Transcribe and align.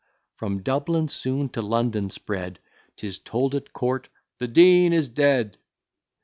From 0.35 0.63
Dublin 0.63 1.09
soon 1.09 1.49
to 1.49 1.61
London 1.61 2.09
spread, 2.09 2.57
'Tis 2.95 3.19
told 3.19 3.53
at 3.53 3.71
court, 3.71 4.09
"the 4.39 4.47
Dean 4.47 4.93
is 4.93 5.07
dead." 5.07 5.59